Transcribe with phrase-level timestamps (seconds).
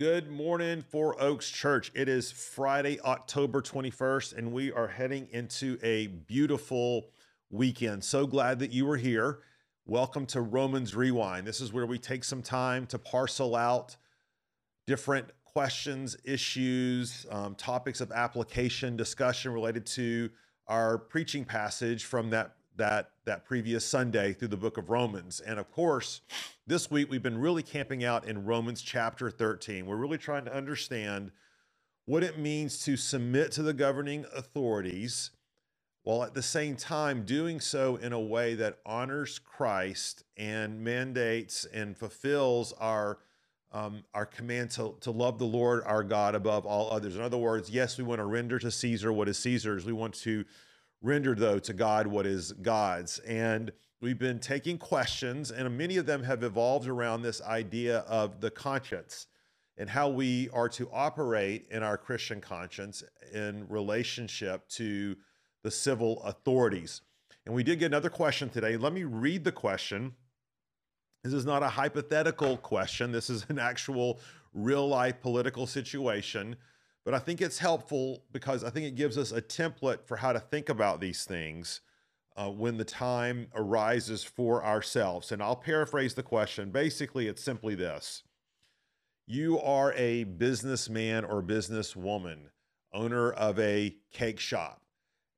[0.00, 1.92] Good morning, Four Oaks Church.
[1.94, 7.10] It is Friday, October 21st, and we are heading into a beautiful
[7.50, 8.02] weekend.
[8.02, 9.40] So glad that you were here.
[9.84, 11.46] Welcome to Romans Rewind.
[11.46, 13.98] This is where we take some time to parcel out
[14.86, 20.30] different questions, issues, um, topics of application, discussion related to
[20.66, 25.40] our preaching passage from that that that previous Sunday through the book of Romans.
[25.40, 26.20] And of course,
[26.66, 29.86] this week we've been really camping out in Romans chapter 13.
[29.86, 31.32] We're really trying to understand
[32.06, 35.30] what it means to submit to the governing authorities
[36.02, 41.66] while at the same time doing so in a way that honors Christ and mandates
[41.66, 43.18] and fulfills our
[43.72, 47.14] um, our command to, to love the Lord our God above all others.
[47.14, 49.86] In other words, yes, we want to render to Caesar what is Caesar's.
[49.86, 50.44] We want to
[51.02, 53.18] render, though, to God what is God's.
[53.20, 58.40] And we've been taking questions, and many of them have evolved around this idea of
[58.40, 59.26] the conscience
[59.76, 63.02] and how we are to operate in our Christian conscience
[63.32, 65.16] in relationship to
[65.62, 67.00] the civil authorities.
[67.46, 68.76] And we did get another question today.
[68.76, 70.14] Let me read the question.
[71.24, 74.20] This is not a hypothetical question, this is an actual
[74.54, 76.56] real life political situation.
[77.04, 80.32] But I think it's helpful because I think it gives us a template for how
[80.32, 81.80] to think about these things
[82.36, 85.32] uh, when the time arises for ourselves.
[85.32, 86.70] And I'll paraphrase the question.
[86.70, 88.22] Basically, it's simply this
[89.26, 92.50] You are a businessman or businesswoman,
[92.92, 94.82] owner of a cake shop,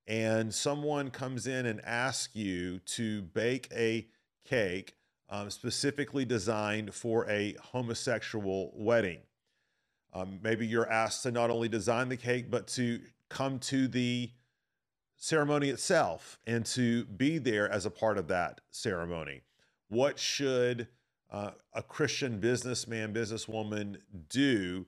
[0.06, 4.08] and someone comes in and asks you to bake a
[4.44, 4.94] cake
[5.28, 9.20] um, specifically designed for a homosexual wedding.
[10.12, 14.30] Um, maybe you're asked to not only design the cake, but to come to the
[15.16, 19.42] ceremony itself and to be there as a part of that ceremony.
[19.88, 20.88] What should
[21.30, 24.86] uh, a Christian businessman, businesswoman do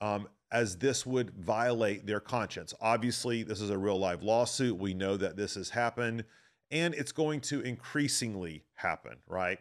[0.00, 2.74] um, as this would violate their conscience?
[2.80, 4.76] Obviously, this is a real live lawsuit.
[4.76, 6.24] We know that this has happened
[6.70, 9.60] and it's going to increasingly happen, right?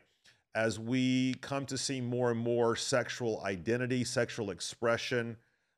[0.55, 5.35] As we come to see more and more sexual identity, sexual expression,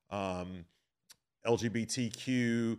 [0.10, 0.66] um,
[1.46, 2.78] LGBTQ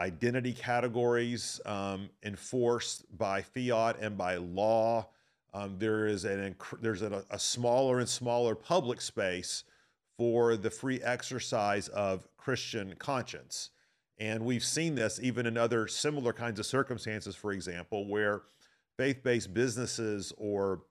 [0.00, 5.08] identity categories um, enforced by fiat and by law.
[5.52, 9.64] Um, there is an there's a, a smaller and smaller public space
[10.16, 13.70] for the free exercise of Christian conscience.
[14.18, 18.42] And we've seen this even in other similar kinds of circumstances, for example, where
[18.96, 20.82] faith based businesses or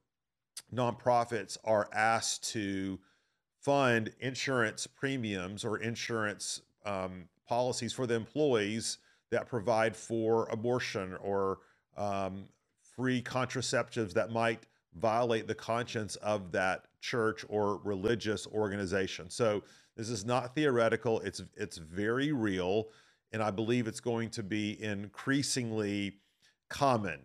[0.73, 3.00] nonprofits are asked to
[3.62, 9.00] fund insurance premiums or insurance um, policies for the employees
[9.31, 11.59] that provide for abortion or
[11.97, 12.45] um,
[12.95, 19.29] free contraceptives that might violate the conscience of that church or religious organization.
[19.29, 19.63] So
[19.95, 21.19] this is not theoretical.
[21.22, 22.88] It's it's very real,
[23.31, 26.18] and I believe it's going to be increasingly
[26.69, 27.19] common.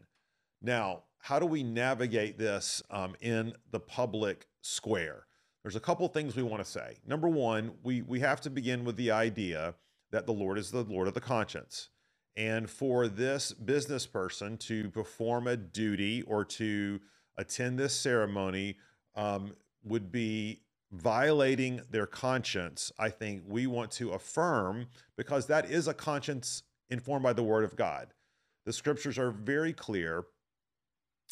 [0.60, 5.26] Now, how do we navigate this um, in the public square?
[5.62, 6.96] There's a couple things we want to say.
[7.06, 9.74] Number one, we, we have to begin with the idea
[10.10, 11.90] that the Lord is the Lord of the conscience.
[12.36, 17.00] And for this business person to perform a duty or to
[17.36, 18.78] attend this ceremony
[19.14, 22.90] um, would be violating their conscience.
[22.98, 27.62] I think we want to affirm because that is a conscience informed by the Word
[27.62, 28.12] of God.
[28.66, 30.24] The scriptures are very clear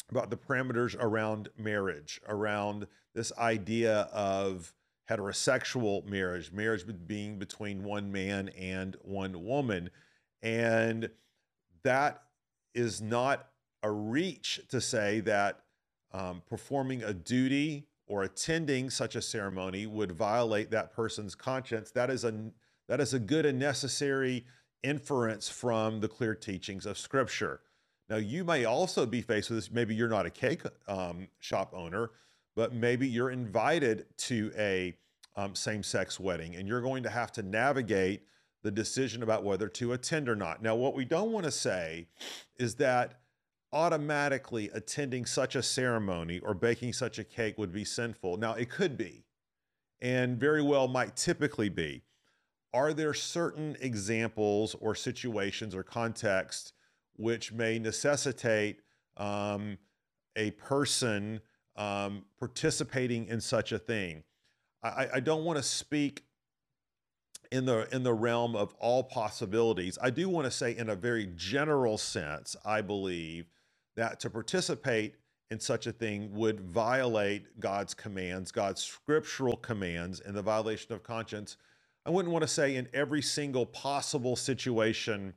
[0.09, 4.73] about the parameters around marriage, around this idea of
[5.09, 9.89] heterosexual marriage, marriage being between one man and one woman.
[10.41, 11.09] And
[11.83, 12.23] that
[12.73, 13.47] is not
[13.83, 15.59] a reach to say that
[16.13, 21.91] um, performing a duty or attending such a ceremony would violate that person's conscience.
[21.91, 22.51] That is a
[22.87, 24.45] that is a good and necessary
[24.83, 27.61] inference from the clear teachings of Scripture.
[28.11, 29.71] Now, you may also be faced with this.
[29.71, 32.11] Maybe you're not a cake um, shop owner,
[32.57, 34.93] but maybe you're invited to a
[35.37, 38.23] um, same sex wedding and you're going to have to navigate
[38.63, 40.61] the decision about whether to attend or not.
[40.61, 42.07] Now, what we don't want to say
[42.57, 43.21] is that
[43.71, 48.35] automatically attending such a ceremony or baking such a cake would be sinful.
[48.35, 49.23] Now, it could be,
[50.01, 52.03] and very well might typically be.
[52.73, 56.73] Are there certain examples or situations or contexts
[57.21, 58.81] which may necessitate
[59.17, 59.77] um,
[60.35, 61.41] a person
[61.75, 64.23] um, participating in such a thing.
[64.83, 66.23] I, I don't want to speak
[67.51, 69.97] in the in the realm of all possibilities.
[70.01, 73.51] I do want to say, in a very general sense, I believe
[73.95, 75.15] that to participate
[75.49, 81.03] in such a thing would violate God's commands, God's scriptural commands, and the violation of
[81.03, 81.57] conscience.
[82.05, 85.33] I wouldn't want to say in every single possible situation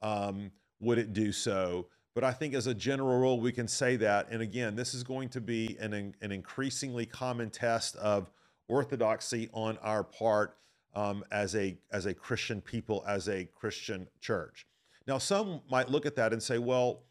[0.00, 0.50] um,
[0.80, 4.28] would it do so, but I think as a general rule, we can say that.
[4.30, 8.30] And again, this is going to be an, an increasingly common test of
[8.66, 10.56] orthodoxy on our part
[10.94, 14.66] um, as a as a Christian people, as a Christian church.
[15.06, 17.04] Now, some might look at that and say, "Well,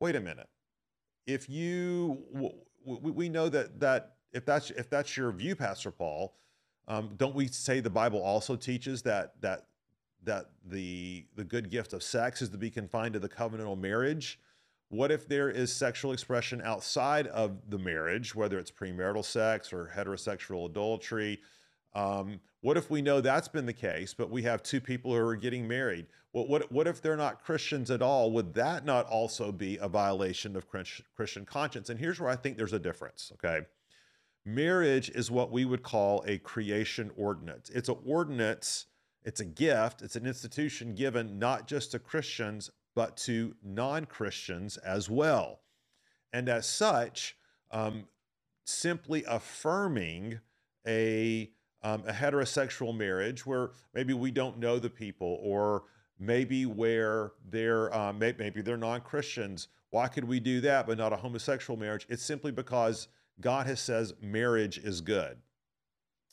[0.00, 0.48] wait a minute.
[1.26, 2.24] If you
[2.84, 6.34] we know that that if that's if that's your view, Pastor Paul,
[6.88, 9.66] um, don't we say the Bible also teaches that that
[10.24, 14.38] that the the good gift of sex is to be confined to the covenantal marriage?
[14.88, 19.90] What if there is sexual expression outside of the marriage, whether it's premarital sex or
[19.94, 21.40] heterosexual adultery?
[21.94, 25.18] Um, what if we know that's been the case, but we have two people who
[25.18, 26.06] are getting married?
[26.32, 28.32] What, what, what if they're not Christians at all?
[28.32, 31.90] Would that not also be a violation of Christian conscience?
[31.90, 33.66] And here's where I think there's a difference, okay?
[34.44, 37.70] Marriage is what we would call a creation ordinance.
[37.70, 38.86] It's an ordinance,
[39.24, 44.76] it's a gift, it's an institution given not just to Christians, but to non Christians
[44.78, 45.60] as well.
[46.32, 47.36] And as such,
[47.70, 48.04] um,
[48.64, 50.40] simply affirming
[50.86, 51.50] a
[51.84, 55.82] um, a heterosexual marriage where maybe we don't know the people or
[56.18, 59.68] maybe where they're uh, maybe they're non-christians.
[59.90, 62.06] Why could we do that but not a homosexual marriage?
[62.08, 63.08] It's simply because
[63.40, 65.38] god has says marriage is good.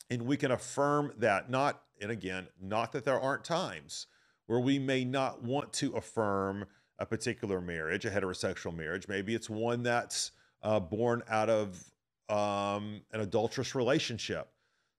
[0.08, 4.06] And we can affirm that not and again not that there aren't times
[4.46, 6.64] where we may not want to affirm
[6.98, 9.08] a particular marriage a heterosexual marriage.
[9.08, 10.32] Maybe it's one that's
[10.62, 11.82] uh, born out of
[12.28, 14.48] um, an adulterous relationship.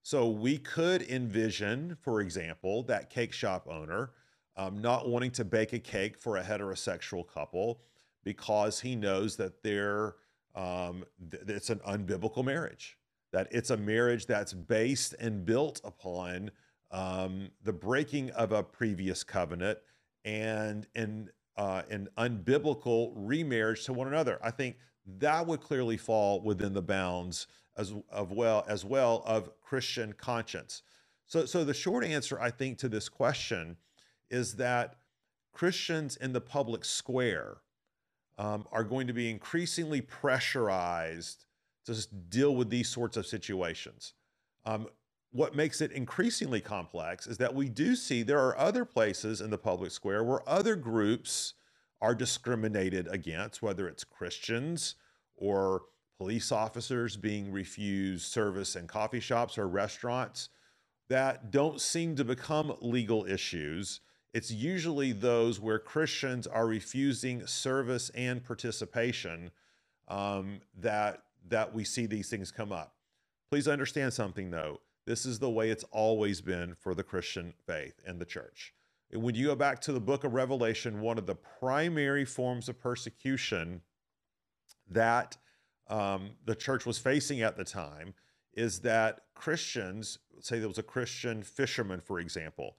[0.02, 4.10] So we could envision, for example, that cake shop owner
[4.56, 7.80] um, not wanting to bake a cake for a heterosexual couple
[8.24, 10.16] because he knows that they're
[10.54, 12.98] um, th- it's an unbiblical marriage,
[13.32, 16.50] that it's a marriage that's based and built upon
[16.92, 19.78] um, the breaking of a previous covenant
[20.24, 24.38] and in uh, an unbiblical remarriage to one another.
[24.42, 24.76] I think
[25.18, 27.46] that would clearly fall within the bounds
[27.76, 30.82] as of well as well of Christian conscience.
[31.26, 33.76] So, so the short answer, I think, to this question
[34.30, 34.96] is that
[35.52, 37.58] Christians in the public square
[38.38, 41.44] um, are going to be increasingly pressurized
[41.86, 44.14] to deal with these sorts of situations.
[44.64, 44.88] Um,
[45.32, 49.50] what makes it increasingly complex is that we do see there are other places in
[49.50, 51.54] the public square where other groups
[52.02, 54.96] are discriminated against, whether it's Christians
[55.34, 55.82] or
[56.18, 60.50] police officers being refused service in coffee shops or restaurants
[61.08, 64.00] that don't seem to become legal issues.
[64.34, 69.50] It's usually those where Christians are refusing service and participation
[70.08, 72.94] um, that that we see these things come up.
[73.50, 74.80] Please understand something though.
[75.04, 78.72] This is the way it's always been for the Christian faith and the church.
[79.12, 82.80] When you go back to the book of Revelation, one of the primary forms of
[82.80, 83.82] persecution
[84.88, 85.36] that
[85.88, 88.14] um, the church was facing at the time
[88.54, 92.76] is that Christians, say there was a Christian fisherman, for example,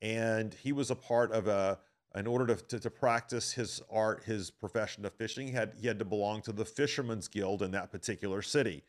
[0.00, 1.78] and he was a part of a,
[2.14, 5.86] in order to, to, to, practice his art, his profession of fishing, he had, he
[5.86, 8.84] had to belong to the Fishermen's Guild in that particular city.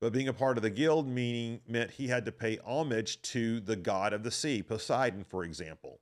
[0.00, 3.60] But being a part of the guild meaning meant he had to pay homage to
[3.60, 6.00] the god of the sea, Poseidon, for example.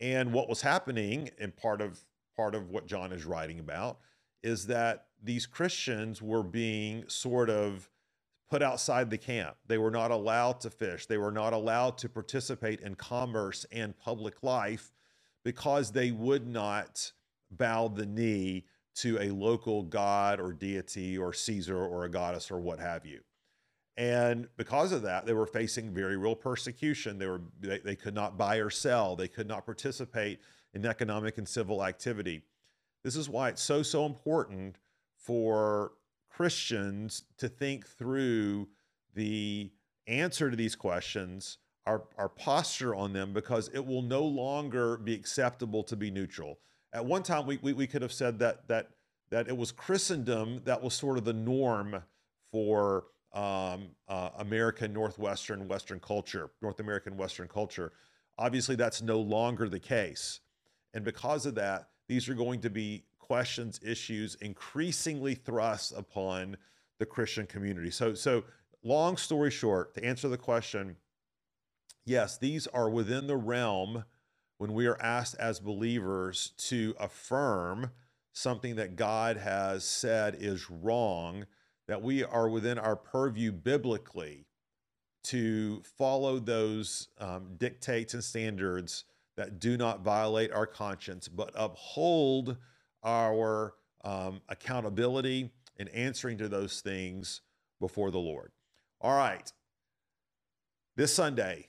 [0.00, 2.04] And what was happening, and part of
[2.36, 3.98] part of what John is writing about,
[4.42, 7.90] is that these Christians were being sort of
[8.50, 9.56] put outside the camp.
[9.66, 11.06] They were not allowed to fish.
[11.06, 14.92] They were not allowed to participate in commerce and public life
[15.44, 17.12] because they would not
[17.50, 18.64] bow the knee
[18.96, 23.20] to a local god or deity or Caesar or a goddess or what have you.
[23.96, 27.18] And because of that, they were facing very real persecution.
[27.18, 29.16] They were they, they could not buy or sell.
[29.16, 30.40] They could not participate
[30.74, 32.42] in economic and civil activity.
[33.02, 34.76] This is why it's so so important
[35.16, 35.92] for
[36.30, 38.68] Christians to think through
[39.14, 39.70] the
[40.06, 45.14] answer to these questions, our, our posture on them, because it will no longer be
[45.14, 46.58] acceptable to be neutral.
[46.92, 48.90] At one time, we, we, we could have said that, that,
[49.30, 52.02] that it was Christendom that was sort of the norm
[52.50, 57.92] for um, uh, American Northwestern Western culture, North American Western culture.
[58.38, 60.40] Obviously, that's no longer the case.
[60.94, 66.56] And because of that, these are going to be questions, issues increasingly thrust upon
[66.98, 67.90] the Christian community.
[67.90, 68.42] So, so
[68.82, 70.96] long story short, to answer the question,
[72.04, 74.04] yes, these are within the realm
[74.60, 77.90] when we are asked as believers to affirm
[78.34, 81.46] something that God has said is wrong,
[81.88, 84.44] that we are within our purview biblically
[85.24, 89.04] to follow those um, dictates and standards
[89.38, 92.58] that do not violate our conscience, but uphold
[93.02, 93.72] our
[94.04, 95.48] um, accountability
[95.78, 97.40] in answering to those things
[97.80, 98.52] before the Lord.
[99.00, 99.50] All right.
[100.96, 101.68] This Sunday,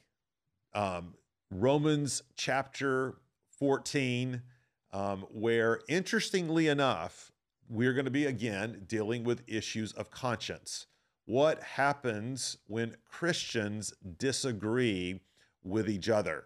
[0.74, 1.14] um,
[1.52, 3.18] Romans chapter
[3.60, 4.42] 14,
[4.94, 7.34] um, where interestingly enough,
[7.68, 10.88] we're going to be again dealing with issues of conscience.
[11.26, 15.20] What happens when Christians disagree
[15.62, 16.46] with each other?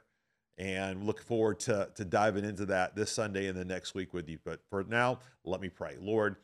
[0.58, 4.28] And look forward to, to diving into that this Sunday and the next week with
[4.28, 4.40] you.
[4.44, 5.98] But for now, let me pray.
[6.00, 6.38] Lord,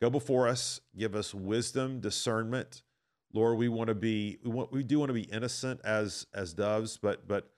[0.00, 2.82] go before us, give us wisdom, discernment.
[3.32, 6.52] Lord, we want to be, we want, we do want to be innocent as as
[6.52, 7.48] doves, but but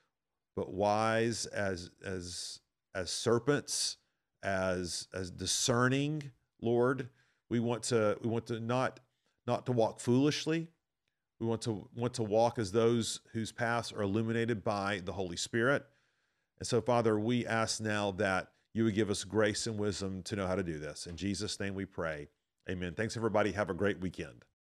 [0.56, 2.61] but wise as as
[2.94, 3.96] as serpents,
[4.42, 6.30] as as discerning,
[6.61, 7.08] Lord.
[7.50, 9.00] We want to we want to not
[9.46, 10.68] not to walk foolishly.
[11.40, 15.37] We want to want to walk as those whose paths are illuminated by the Holy
[15.37, 15.84] Spirit.
[16.58, 20.37] And so, Father, we ask now that you would give us grace and wisdom to
[20.37, 21.06] know how to do this.
[21.06, 22.28] In Jesus' name we pray.
[22.68, 22.94] Amen.
[22.94, 23.52] Thanks, everybody.
[23.52, 24.44] Have a great weekend.